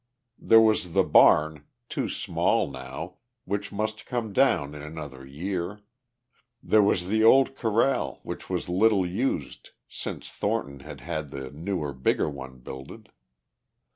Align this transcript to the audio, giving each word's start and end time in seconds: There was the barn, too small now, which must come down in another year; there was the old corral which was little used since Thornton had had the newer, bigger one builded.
There 0.39 0.59
was 0.59 0.93
the 0.93 1.03
barn, 1.03 1.63
too 1.87 2.09
small 2.09 2.67
now, 2.67 3.17
which 3.45 3.71
must 3.71 4.07
come 4.07 4.33
down 4.33 4.73
in 4.73 4.81
another 4.81 5.23
year; 5.23 5.81
there 6.63 6.81
was 6.81 7.07
the 7.07 7.23
old 7.23 7.55
corral 7.55 8.19
which 8.23 8.49
was 8.49 8.67
little 8.67 9.05
used 9.05 9.69
since 9.87 10.27
Thornton 10.27 10.79
had 10.79 11.01
had 11.01 11.29
the 11.29 11.51
newer, 11.51 11.93
bigger 11.93 12.31
one 12.31 12.57
builded. 12.61 13.09